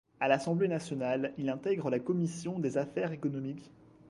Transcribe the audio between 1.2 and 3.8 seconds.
il intègre la Commission des Affaires économiques.